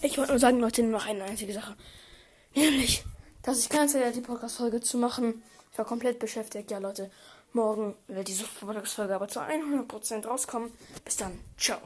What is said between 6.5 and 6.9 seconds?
Ja,